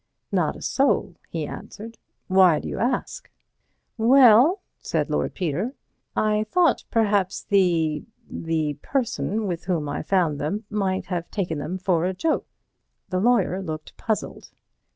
[0.31, 1.99] "Not a soul," he answered.
[2.25, 3.29] "Why do you ask?"
[3.99, 5.75] "Well," said Lord Peter,
[6.15, 12.05] "I thought perhaps the—the person with whom I found them might have taken them for
[12.05, 12.47] a joke."
[13.09, 14.49] The lawyer looked puzzled.